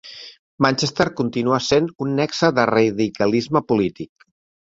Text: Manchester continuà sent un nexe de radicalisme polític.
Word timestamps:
Manchester 0.65 1.05
continuà 1.19 1.59
sent 1.65 1.89
un 2.05 2.15
nexe 2.21 2.51
de 2.61 2.65
radicalisme 2.71 3.65
polític. 3.73 4.29